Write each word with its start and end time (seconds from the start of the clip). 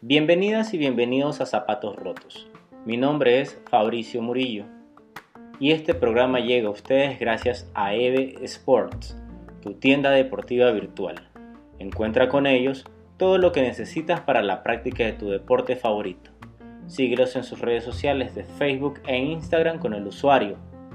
Bienvenidas 0.00 0.72
y 0.72 0.78
bienvenidos 0.78 1.42
a 1.42 1.46
Zapatos 1.46 1.94
Rotos. 1.96 2.48
Mi 2.86 2.96
nombre 2.96 3.42
es 3.42 3.60
Fabricio 3.68 4.22
Murillo 4.22 4.64
y 5.60 5.72
este 5.72 5.92
programa 5.92 6.40
llega 6.40 6.68
a 6.68 6.70
ustedes 6.70 7.20
gracias 7.20 7.70
a 7.74 7.94
EVE 7.94 8.42
Sports, 8.44 9.14
tu 9.60 9.74
tienda 9.74 10.10
deportiva 10.12 10.70
virtual. 10.70 11.28
Encuentra 11.78 12.30
con 12.30 12.46
ellos 12.46 12.86
todo 13.18 13.36
lo 13.36 13.52
que 13.52 13.60
necesitas 13.60 14.22
para 14.22 14.40
la 14.40 14.62
práctica 14.62 15.04
de 15.04 15.12
tu 15.12 15.28
deporte 15.28 15.76
favorito. 15.76 16.30
Síguelos 16.86 17.36
en 17.36 17.44
sus 17.44 17.60
redes 17.60 17.84
sociales 17.84 18.34
de 18.34 18.44
Facebook 18.44 19.02
e 19.06 19.18
Instagram 19.18 19.78
con 19.78 19.92
el 19.92 20.06
usuario 20.06 20.56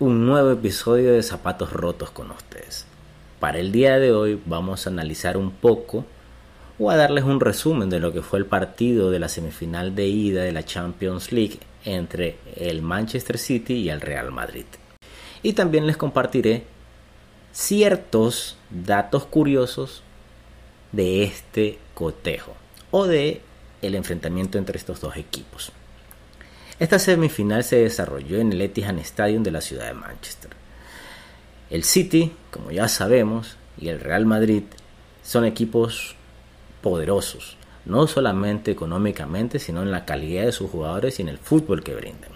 un 0.00 0.26
nuevo 0.26 0.52
episodio 0.52 1.12
de 1.12 1.24
Zapatos 1.24 1.72
Rotos 1.72 2.10
con 2.10 2.30
ustedes. 2.30 2.86
Para 3.40 3.58
el 3.58 3.72
día 3.72 3.98
de 3.98 4.12
hoy 4.12 4.40
vamos 4.46 4.86
a 4.86 4.90
analizar 4.90 5.36
un 5.36 5.50
poco 5.50 6.04
o 6.78 6.92
a 6.92 6.96
darles 6.96 7.24
un 7.24 7.40
resumen 7.40 7.90
de 7.90 7.98
lo 7.98 8.12
que 8.12 8.22
fue 8.22 8.38
el 8.38 8.46
partido 8.46 9.10
de 9.10 9.18
la 9.18 9.28
semifinal 9.28 9.96
de 9.96 10.06
ida 10.06 10.44
de 10.44 10.52
la 10.52 10.64
Champions 10.64 11.32
League 11.32 11.58
entre 11.84 12.36
el 12.54 12.80
Manchester 12.80 13.38
City 13.38 13.74
y 13.74 13.90
el 13.90 14.00
Real 14.00 14.30
Madrid. 14.30 14.66
Y 15.42 15.54
también 15.54 15.88
les 15.88 15.96
compartiré 15.96 16.62
ciertos 17.50 18.56
datos 18.70 19.24
curiosos 19.24 20.04
de 20.92 21.24
este 21.24 21.80
cotejo 21.94 22.54
o 22.92 23.08
de 23.08 23.40
el 23.82 23.96
enfrentamiento 23.96 24.58
entre 24.58 24.78
estos 24.78 25.00
dos 25.00 25.16
equipos. 25.16 25.72
Esta 26.78 27.00
semifinal 27.00 27.64
se 27.64 27.76
desarrolló 27.76 28.38
en 28.38 28.52
el 28.52 28.62
Etihad 28.62 28.96
Stadium 28.98 29.42
de 29.42 29.50
la 29.50 29.60
ciudad 29.60 29.86
de 29.86 29.94
Manchester. 29.94 30.52
El 31.70 31.82
City, 31.82 32.32
como 32.52 32.70
ya 32.70 32.86
sabemos, 32.86 33.56
y 33.76 33.88
el 33.88 33.98
Real 33.98 34.26
Madrid 34.26 34.62
son 35.24 35.44
equipos 35.44 36.14
poderosos, 36.80 37.56
no 37.84 38.06
solamente 38.06 38.70
económicamente, 38.70 39.58
sino 39.58 39.82
en 39.82 39.90
la 39.90 40.04
calidad 40.04 40.44
de 40.44 40.52
sus 40.52 40.70
jugadores 40.70 41.18
y 41.18 41.22
en 41.22 41.28
el 41.28 41.38
fútbol 41.38 41.82
que 41.82 41.96
brindan. 41.96 42.30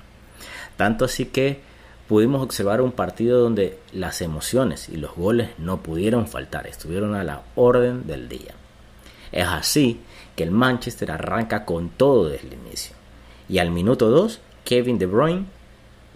Tanto 0.77 1.05
así 1.05 1.27
que 1.27 1.61
pudimos 2.09 2.43
observar 2.43 2.81
un 2.81 2.91
partido 2.91 3.41
donde 3.41 3.79
las 3.93 4.23
emociones 4.23 4.89
y 4.89 4.97
los 4.97 5.15
goles 5.15 5.51
no 5.59 5.85
pudieron 5.85 6.27
faltar, 6.27 6.67
estuvieron 6.67 7.15
a 7.15 7.23
la 7.23 7.43
orden 7.55 8.09
del 8.09 8.29
día. 8.29 8.55
Es 9.31 9.47
así 9.47 10.01
que 10.35 10.43
el 10.43 10.51
Manchester 10.51 11.13
arranca 11.13 11.65
con 11.65 11.91
todo 11.91 12.29
desde 12.29 12.49
el 12.49 12.55
inicio. 12.55 13.02
Y 13.49 13.59
al 13.59 13.71
minuto 13.71 14.11
2, 14.11 14.41
Kevin 14.65 14.99
De 14.99 15.07
Bruyne 15.07 15.47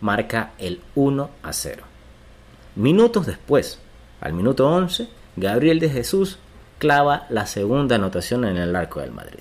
marca 0.01 0.53
el 0.59 0.81
1 0.95 1.31
a 1.43 1.53
0. 1.53 1.83
Minutos 2.77 3.27
después, 3.27 3.79
al 4.21 4.33
minuto 4.33 4.69
11, 4.69 5.09
Gabriel 5.37 5.81
de 5.81 5.91
Jesús 5.91 6.39
clava 6.79 7.27
la 7.31 7.47
segunda 7.47 7.97
anotación 7.97 8.45
en 8.45 8.57
el 8.57 8.77
arco 8.77 9.01
del 9.01 9.13
Madrid. 9.13 9.41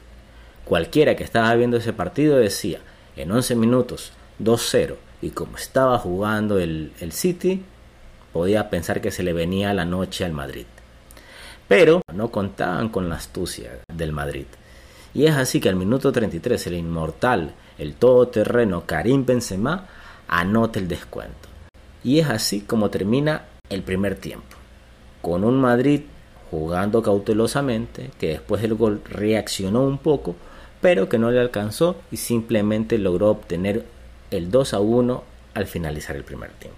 Cualquiera 0.63 1.15
que 1.15 1.23
estaba 1.23 1.53
viendo 1.55 1.77
ese 1.77 1.93
partido 1.93 2.37
decía, 2.37 2.79
en 3.15 3.31
11 3.31 3.55
minutos, 3.55 4.11
2-0, 4.41 4.95
y 5.21 5.29
como 5.29 5.57
estaba 5.57 5.97
jugando 5.99 6.59
el, 6.59 6.91
el 6.99 7.11
City, 7.11 7.63
podía 8.33 8.69
pensar 8.69 9.01
que 9.01 9.11
se 9.11 9.23
le 9.23 9.33
venía 9.33 9.73
la 9.73 9.85
noche 9.85 10.25
al 10.25 10.33
Madrid. 10.33 10.65
Pero 11.67 12.01
no 12.13 12.31
contaban 12.31 12.89
con 12.89 13.09
la 13.09 13.15
astucia 13.15 13.79
del 13.93 14.11
Madrid. 14.11 14.45
Y 15.15 15.25
es 15.27 15.35
así 15.35 15.61
que 15.61 15.69
al 15.69 15.77
minuto 15.77 16.11
33 16.11 16.67
el 16.67 16.73
inmortal, 16.73 17.53
el 17.77 17.95
todoterreno 17.95 18.85
Karim 18.85 19.25
Benzema 19.25 19.87
anota 20.27 20.77
el 20.77 20.89
descuento. 20.89 21.47
Y 22.03 22.19
es 22.19 22.29
así 22.29 22.61
como 22.61 22.89
termina 22.89 23.45
el 23.69 23.81
primer 23.81 24.15
tiempo, 24.15 24.57
con 25.21 25.45
un 25.45 25.59
Madrid 25.59 26.01
jugando 26.51 27.01
cautelosamente, 27.01 28.11
que 28.19 28.27
después 28.27 28.61
del 28.61 28.75
gol 28.75 29.01
reaccionó 29.05 29.83
un 29.83 29.99
poco, 29.99 30.35
pero 30.81 31.07
que 31.07 31.17
no 31.17 31.31
le 31.31 31.39
alcanzó 31.39 31.95
y 32.11 32.17
simplemente 32.17 32.97
logró 32.97 33.29
obtener 33.29 33.85
el 34.31 34.51
2 34.51 34.73
a 34.73 34.79
1 34.81 35.23
al 35.53 35.65
finalizar 35.65 36.17
el 36.17 36.25
primer 36.25 36.51
tiempo. 36.51 36.77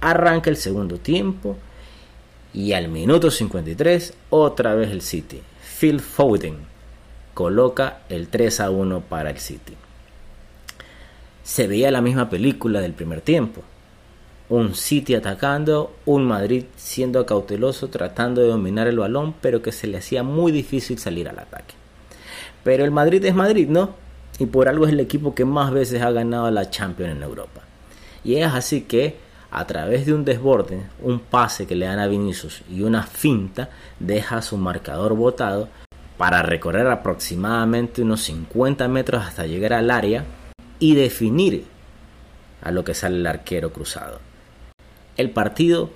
Arranca 0.00 0.48
el 0.48 0.56
segundo 0.56 0.98
tiempo 0.98 1.58
y 2.54 2.72
al 2.72 2.88
minuto 2.88 3.30
53 3.30 4.14
otra 4.30 4.74
vez 4.74 4.90
el 4.90 5.02
City. 5.02 5.42
Phil 5.78 6.00
Foden 6.00 6.75
coloca 7.36 7.98
el 8.08 8.28
3 8.28 8.60
a 8.60 8.70
1 8.70 9.02
para 9.10 9.28
el 9.28 9.36
City. 9.36 9.74
Se 11.44 11.66
veía 11.66 11.90
la 11.90 12.00
misma 12.00 12.30
película 12.30 12.80
del 12.80 12.94
primer 12.94 13.20
tiempo. 13.20 13.60
Un 14.48 14.74
City 14.74 15.14
atacando, 15.14 15.94
un 16.06 16.24
Madrid 16.24 16.64
siendo 16.76 17.26
cauteloso 17.26 17.88
tratando 17.88 18.40
de 18.40 18.48
dominar 18.48 18.86
el 18.86 18.98
balón, 18.98 19.34
pero 19.42 19.60
que 19.60 19.70
se 19.70 19.86
le 19.86 19.98
hacía 19.98 20.22
muy 20.22 20.50
difícil 20.50 20.98
salir 20.98 21.28
al 21.28 21.38
ataque. 21.38 21.74
Pero 22.64 22.86
el 22.86 22.90
Madrid 22.90 23.22
es 23.26 23.34
Madrid, 23.34 23.68
¿no? 23.68 23.90
Y 24.38 24.46
por 24.46 24.66
algo 24.66 24.86
es 24.86 24.92
el 24.92 25.00
equipo 25.00 25.34
que 25.34 25.44
más 25.44 25.72
veces 25.72 26.00
ha 26.00 26.10
ganado 26.12 26.50
la 26.50 26.70
Champions 26.70 27.16
en 27.16 27.22
Europa. 27.22 27.60
Y 28.24 28.36
es 28.36 28.46
así 28.46 28.80
que 28.80 29.18
a 29.50 29.66
través 29.66 30.06
de 30.06 30.14
un 30.14 30.24
desborde, 30.24 30.86
un 31.02 31.20
pase 31.20 31.66
que 31.66 31.76
le 31.76 31.84
dan 31.84 31.98
a 31.98 32.06
Vinicius 32.06 32.62
y 32.70 32.80
una 32.80 33.02
finta, 33.02 33.68
deja 34.00 34.40
su 34.40 34.56
marcador 34.56 35.14
botado 35.14 35.68
para 36.18 36.42
recorrer 36.42 36.86
aproximadamente 36.86 38.02
unos 38.02 38.22
50 38.22 38.88
metros 38.88 39.24
hasta 39.24 39.46
llegar 39.46 39.74
al 39.74 39.90
área 39.90 40.24
y 40.78 40.94
definir 40.94 41.64
a 42.62 42.70
lo 42.70 42.84
que 42.84 42.94
sale 42.94 43.16
el 43.16 43.26
arquero 43.26 43.72
cruzado. 43.72 44.20
El 45.16 45.30
partido 45.30 45.90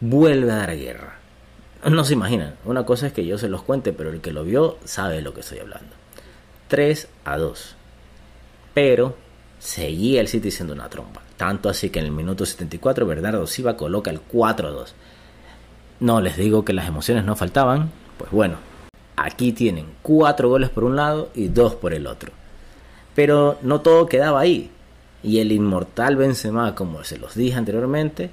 vuelve 0.00 0.52
a 0.52 0.56
dar 0.56 0.76
guerra. 0.76 1.18
No 1.88 2.04
se 2.04 2.14
imaginan, 2.14 2.56
una 2.64 2.84
cosa 2.84 3.06
es 3.06 3.12
que 3.12 3.24
yo 3.24 3.38
se 3.38 3.48
los 3.48 3.62
cuente, 3.62 3.92
pero 3.92 4.10
el 4.10 4.20
que 4.20 4.32
lo 4.32 4.44
vio 4.44 4.78
sabe 4.84 5.16
de 5.16 5.22
lo 5.22 5.32
que 5.32 5.40
estoy 5.40 5.58
hablando. 5.58 5.94
3 6.68 7.08
a 7.24 7.38
2. 7.38 7.76
Pero 8.74 9.16
seguía 9.58 10.20
el 10.20 10.28
City 10.28 10.50
siendo 10.50 10.74
una 10.74 10.88
trompa. 10.88 11.22
Tanto 11.36 11.68
así 11.68 11.90
que 11.90 12.00
en 12.00 12.06
el 12.06 12.12
minuto 12.12 12.44
74 12.44 13.06
Bernardo 13.06 13.46
Silva 13.46 13.76
coloca 13.76 14.10
el 14.10 14.20
4 14.20 14.68
a 14.68 14.70
2. 14.72 14.94
No 16.00 16.20
les 16.20 16.36
digo 16.36 16.64
que 16.64 16.72
las 16.72 16.86
emociones 16.86 17.24
no 17.24 17.36
faltaban, 17.36 17.90
pues 18.18 18.30
bueno, 18.30 18.56
Aquí 19.20 19.52
tienen 19.52 19.86
cuatro 20.02 20.48
goles 20.48 20.70
por 20.70 20.84
un 20.84 20.96
lado 20.96 21.30
y 21.34 21.48
dos 21.48 21.74
por 21.74 21.92
el 21.94 22.06
otro. 22.06 22.32
Pero 23.14 23.58
no 23.62 23.80
todo 23.80 24.06
quedaba 24.06 24.40
ahí. 24.40 24.70
Y 25.22 25.40
el 25.40 25.50
inmortal 25.50 26.16
Benzema, 26.16 26.74
como 26.74 27.02
se 27.04 27.18
los 27.18 27.34
dije 27.34 27.56
anteriormente, 27.56 28.30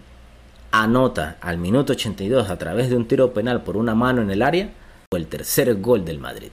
anota 0.71 1.37
al 1.41 1.57
minuto 1.57 1.93
82 1.93 2.49
a 2.49 2.57
través 2.57 2.89
de 2.89 2.95
un 2.95 3.07
tiro 3.07 3.33
penal 3.33 3.63
por 3.63 3.77
una 3.77 3.95
mano 3.95 4.21
en 4.21 4.29
el 4.29 4.41
área 4.41 4.69
el 5.15 5.27
tercer 5.27 5.73
gol 5.75 6.05
del 6.05 6.19
Madrid. 6.19 6.49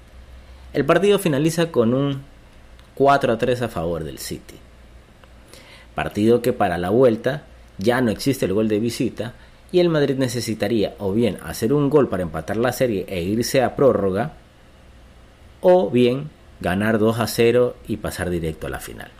El 0.72 0.84
partido 0.84 1.19
finaliza 1.19 1.70
con 1.70 1.94
un 1.94 2.22
4 2.94 3.32
a 3.32 3.38
3 3.38 3.62
a 3.62 3.69
favor 3.69 4.04
del 4.04 4.19
City. 4.19 4.54
Partido 5.94 6.41
que 6.41 6.53
para 6.53 6.78
la 6.78 6.91
vuelta 6.91 7.44
ya 7.78 8.00
no 8.00 8.10
existe 8.10 8.47
el 8.47 8.54
gol 8.54 8.69
de 8.69 8.81
visita 8.81 9.34
y 9.72 9.81
el 9.81 9.88
Madrid 9.88 10.16
necesitaría 10.16 10.94
o 10.99 11.12
bien 11.12 11.38
hacer 11.43 11.72
un 11.72 11.91
gol 11.91 12.09
para 12.09 12.22
empatar 12.22 12.59
la 12.59 12.72
serie 12.72 13.06
e 13.09 13.22
irse 13.22 13.62
a 13.62 13.75
prórroga 13.75 14.35
o 15.62 15.91
bien 15.91 16.31
ganar 16.61 16.99
2 16.99 17.19
a 17.19 17.26
0 17.26 17.75
y 17.88 17.96
pasar 17.96 18.31
directo 18.31 18.67
a 18.67 18.70
la 18.70 18.81
final. 18.81 19.11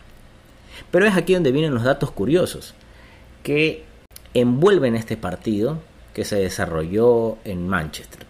Pero 0.91 1.05
es 1.05 1.17
aquí 1.17 1.33
donde 1.33 1.51
vienen 1.51 1.73
los 1.73 1.83
datos 1.83 2.11
curiosos 2.11 2.75
que 3.41 3.83
envuelven 4.33 4.95
este 4.95 5.17
partido 5.17 5.79
que 6.13 6.23
se 6.23 6.37
desarrolló 6.37 7.37
en 7.43 7.67
Manchester. 7.67 8.25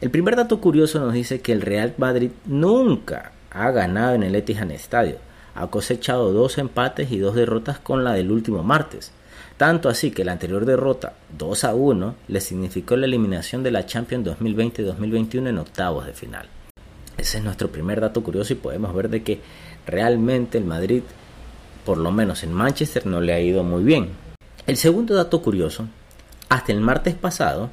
El 0.00 0.10
primer 0.10 0.36
dato 0.36 0.60
curioso 0.60 1.00
nos 1.00 1.12
dice 1.12 1.40
que 1.40 1.52
el 1.52 1.60
Real 1.60 1.94
Madrid 1.98 2.30
nunca 2.46 3.32
ha 3.50 3.70
ganado 3.72 4.14
en 4.14 4.22
el 4.22 4.36
Etihad 4.36 4.70
Stadium. 4.72 5.18
Ha 5.56 5.66
cosechado 5.66 6.32
dos 6.32 6.58
empates 6.58 7.10
y 7.10 7.18
dos 7.18 7.34
derrotas 7.34 7.80
con 7.80 8.04
la 8.04 8.12
del 8.12 8.30
último 8.30 8.62
martes. 8.62 9.12
Tanto 9.58 9.90
así 9.90 10.10
que 10.12 10.24
la 10.24 10.32
anterior 10.32 10.64
derrota 10.64 11.12
2 11.36 11.64
a 11.64 11.74
1 11.74 12.14
le 12.28 12.40
significó 12.40 12.96
la 12.96 13.04
eliminación 13.04 13.62
de 13.62 13.72
la 13.72 13.84
Champions 13.84 14.26
2020-2021 14.26 15.48
en 15.48 15.58
octavos 15.58 16.06
de 16.06 16.14
final. 16.14 16.48
Ese 17.18 17.38
es 17.38 17.44
nuestro 17.44 17.68
primer 17.68 18.00
dato 18.00 18.22
curioso 18.22 18.54
y 18.54 18.56
podemos 18.56 18.94
ver 18.94 19.10
de 19.10 19.22
que 19.22 19.40
realmente 19.86 20.56
el 20.56 20.64
Madrid, 20.64 21.02
por 21.84 21.98
lo 21.98 22.10
menos 22.10 22.42
en 22.44 22.54
Manchester, 22.54 23.04
no 23.04 23.20
le 23.20 23.34
ha 23.34 23.40
ido 23.40 23.64
muy 23.64 23.82
bien. 23.82 24.10
El 24.66 24.78
segundo 24.78 25.14
dato 25.14 25.42
curioso, 25.42 25.86
hasta 26.48 26.72
el 26.72 26.80
martes 26.80 27.14
pasado, 27.14 27.70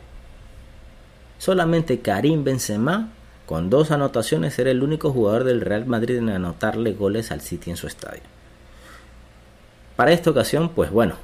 Solamente 1.38 2.00
Karim 2.00 2.44
Benzema, 2.44 3.10
con 3.46 3.70
dos 3.70 3.92
anotaciones, 3.92 4.58
era 4.58 4.72
el 4.72 4.82
único 4.82 5.12
jugador 5.12 5.44
del 5.44 5.62
Real 5.62 5.86
Madrid 5.86 6.18
en 6.18 6.30
anotarle 6.30 6.94
goles 6.94 7.32
al 7.32 7.42
City 7.42 7.70
en 7.72 7.78
su 7.78 7.88
estadio. 7.88 8.22
Para 9.96 10.12
esta 10.12 10.32
ocasión, 10.32 10.70
pues 10.70 10.92
bueno, 10.92 11.16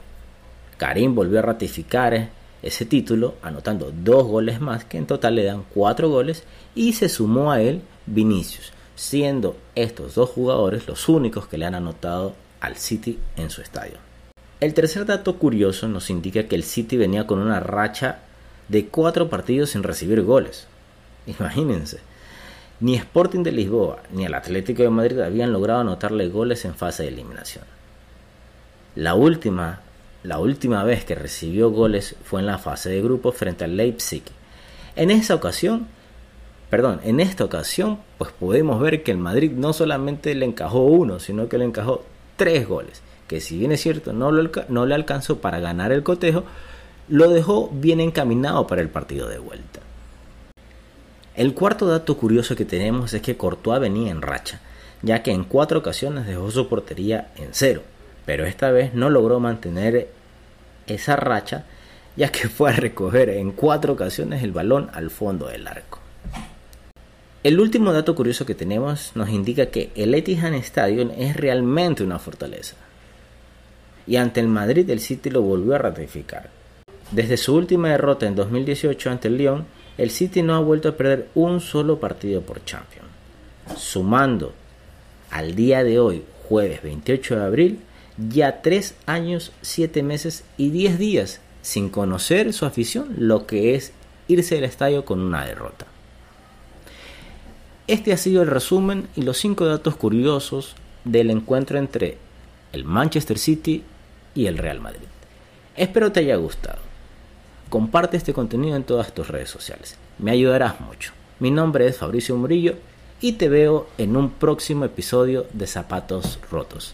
Karim 0.81 1.13
volvió 1.13 1.37
a 1.37 1.43
ratificar 1.43 2.29
ese 2.63 2.85
título, 2.87 3.35
anotando 3.43 3.93
dos 3.95 4.25
goles 4.25 4.59
más, 4.59 4.83
que 4.83 4.97
en 4.97 5.05
total 5.05 5.35
le 5.35 5.43
dan 5.43 5.63
cuatro 5.71 6.09
goles, 6.09 6.43
y 6.73 6.93
se 6.93 7.07
sumó 7.07 7.51
a 7.51 7.61
él 7.61 7.83
Vinicius, 8.07 8.73
siendo 8.95 9.55
estos 9.75 10.15
dos 10.15 10.31
jugadores 10.31 10.87
los 10.87 11.07
únicos 11.07 11.45
que 11.45 11.59
le 11.59 11.67
han 11.67 11.75
anotado 11.75 12.33
al 12.61 12.77
City 12.77 13.19
en 13.37 13.51
su 13.51 13.61
estadio. 13.61 13.99
El 14.59 14.73
tercer 14.73 15.05
dato 15.05 15.37
curioso 15.37 15.87
nos 15.87 16.09
indica 16.09 16.47
que 16.47 16.55
el 16.55 16.63
City 16.63 16.97
venía 16.97 17.27
con 17.27 17.37
una 17.37 17.59
racha 17.59 18.21
de 18.67 18.87
cuatro 18.87 19.29
partidos 19.29 19.69
sin 19.69 19.83
recibir 19.83 20.23
goles. 20.23 20.65
Imagínense. 21.27 21.99
Ni 22.79 22.95
Sporting 22.95 23.43
de 23.43 23.51
Lisboa 23.51 24.01
ni 24.11 24.25
el 24.25 24.33
Atlético 24.33 24.81
de 24.81 24.89
Madrid 24.89 25.19
habían 25.19 25.53
logrado 25.53 25.81
anotarle 25.81 26.27
goles 26.29 26.65
en 26.65 26.73
fase 26.73 27.03
de 27.03 27.09
eliminación. 27.09 27.65
La 28.95 29.13
última, 29.13 29.81
la 30.23 30.39
última 30.39 30.83
vez 30.83 31.03
que 31.03 31.15
recibió 31.15 31.71
goles 31.71 32.15
fue 32.23 32.41
en 32.41 32.45
la 32.45 32.57
fase 32.57 32.89
de 32.89 33.01
grupo 33.01 33.31
frente 33.31 33.63
al 33.63 33.75
Leipzig. 33.75 34.23
En 34.95 35.09
esa 35.09 35.35
ocasión, 35.35 35.87
perdón, 36.69 36.99
en 37.03 37.19
esta 37.19 37.43
ocasión, 37.43 37.99
pues 38.17 38.31
podemos 38.31 38.79
ver 38.79 39.03
que 39.03 39.11
el 39.11 39.17
Madrid 39.17 39.51
no 39.51 39.73
solamente 39.73 40.35
le 40.35 40.45
encajó 40.45 40.83
uno, 40.83 41.19
sino 41.19 41.49
que 41.49 41.57
le 41.57 41.65
encajó 41.65 42.03
tres 42.37 42.67
goles, 42.67 43.01
que 43.27 43.41
si 43.41 43.57
bien 43.57 43.71
es 43.71 43.81
cierto 43.81 44.13
no, 44.13 44.31
no 44.31 44.85
le 44.85 44.95
alcanzó 44.95 45.39
para 45.39 45.59
ganar 45.59 45.91
el 45.91 46.03
cotejo, 46.03 46.43
lo 47.07 47.29
dejó 47.29 47.69
bien 47.73 47.99
encaminado 47.99 48.67
para 48.67 48.81
el 48.81 48.89
partido 48.89 49.27
de 49.27 49.39
vuelta. 49.39 49.79
El 51.35 51.53
cuarto 51.53 51.87
dato 51.87 52.17
curioso 52.17 52.55
que 52.55 52.65
tenemos 52.65 53.13
es 53.13 53.21
que 53.21 53.37
Courtois 53.37 53.79
venía 53.79 54.11
en 54.11 54.21
racha, 54.21 54.59
ya 55.01 55.23
que 55.23 55.31
en 55.31 55.45
cuatro 55.45 55.79
ocasiones 55.79 56.27
dejó 56.27 56.51
su 56.51 56.67
portería 56.67 57.31
en 57.37 57.49
cero, 57.51 57.81
pero 58.31 58.45
esta 58.45 58.71
vez 58.71 58.93
no 58.93 59.09
logró 59.09 59.41
mantener 59.41 60.07
esa 60.87 61.17
racha, 61.17 61.65
ya 62.15 62.29
que 62.29 62.47
fue 62.47 62.69
a 62.69 62.73
recoger 62.77 63.27
en 63.27 63.51
cuatro 63.51 63.91
ocasiones 63.91 64.41
el 64.41 64.53
balón 64.53 64.89
al 64.93 65.09
fondo 65.09 65.49
del 65.49 65.67
arco. 65.67 65.99
El 67.43 67.59
último 67.59 67.91
dato 67.91 68.15
curioso 68.15 68.45
que 68.45 68.55
tenemos 68.55 69.11
nos 69.15 69.27
indica 69.27 69.65
que 69.65 69.91
el 69.95 70.15
Etihad 70.15 70.53
Stadium 70.53 71.11
es 71.17 71.35
realmente 71.35 72.05
una 72.05 72.19
fortaleza. 72.19 72.77
Y 74.07 74.15
ante 74.15 74.39
el 74.39 74.47
Madrid 74.47 74.89
el 74.89 75.01
City 75.01 75.29
lo 75.29 75.41
volvió 75.41 75.75
a 75.75 75.79
ratificar. 75.79 76.49
Desde 77.11 77.35
su 77.35 77.53
última 77.53 77.89
derrota 77.89 78.27
en 78.27 78.35
2018 78.35 79.09
ante 79.09 79.27
el 79.27 79.39
Lyon, 79.39 79.65
el 79.97 80.09
City 80.09 80.41
no 80.41 80.55
ha 80.55 80.59
vuelto 80.59 80.87
a 80.87 80.95
perder 80.95 81.27
un 81.35 81.59
solo 81.59 81.99
partido 81.99 82.39
por 82.39 82.63
Champions. 82.63 83.09
Sumando 83.75 84.53
al 85.31 85.53
día 85.53 85.83
de 85.83 85.99
hoy, 85.99 86.23
jueves 86.47 86.81
28 86.81 87.35
de 87.35 87.43
abril, 87.43 87.79
ya 88.17 88.61
3 88.61 88.95
años, 89.05 89.51
7 89.61 90.03
meses 90.03 90.43
y 90.57 90.69
10 90.69 90.99
días 90.99 91.41
sin 91.61 91.89
conocer 91.89 92.53
su 92.53 92.65
afición 92.65 93.13
lo 93.17 93.45
que 93.45 93.75
es 93.75 93.93
irse 94.27 94.55
del 94.55 94.63
estadio 94.63 95.05
con 95.05 95.19
una 95.19 95.45
derrota. 95.45 95.85
Este 97.87 98.13
ha 98.13 98.17
sido 98.17 98.41
el 98.41 98.47
resumen 98.47 99.07
y 99.15 99.23
los 99.23 99.37
5 99.37 99.65
datos 99.65 99.95
curiosos 99.95 100.75
del 101.03 101.29
encuentro 101.29 101.77
entre 101.77 102.17
el 102.71 102.85
Manchester 102.85 103.37
City 103.37 103.83
y 104.33 104.45
el 104.45 104.57
Real 104.57 104.79
Madrid. 104.79 105.07
Espero 105.75 106.11
te 106.11 106.21
haya 106.21 106.35
gustado. 106.35 106.79
Comparte 107.69 108.17
este 108.17 108.33
contenido 108.33 108.75
en 108.75 108.83
todas 108.83 109.13
tus 109.13 109.27
redes 109.27 109.49
sociales. 109.49 109.97
Me 110.19 110.31
ayudarás 110.31 110.79
mucho. 110.79 111.11
Mi 111.39 111.51
nombre 111.51 111.87
es 111.87 111.97
Fabricio 111.97 112.35
Murillo 112.35 112.75
y 113.19 113.33
te 113.33 113.49
veo 113.49 113.87
en 113.97 114.15
un 114.15 114.29
próximo 114.29 114.85
episodio 114.85 115.47
de 115.53 115.67
Zapatos 115.67 116.39
Rotos. 116.51 116.93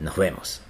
Nos 0.00 0.16
vemos. 0.16 0.62